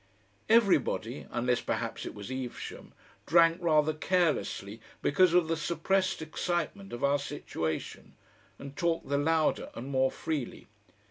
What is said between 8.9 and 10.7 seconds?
the louder and more freely.